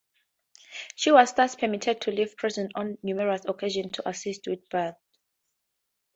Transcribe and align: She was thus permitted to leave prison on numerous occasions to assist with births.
She 0.95 1.11
was 1.11 1.31
thus 1.33 1.55
permitted 1.55 2.01
to 2.01 2.11
leave 2.11 2.35
prison 2.35 2.71
on 2.73 2.97
numerous 3.03 3.45
occasions 3.45 3.91
to 3.91 4.09
assist 4.09 4.47
with 4.47 4.67
births. 4.67 4.97